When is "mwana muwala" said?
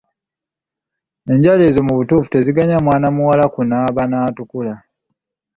2.85-3.45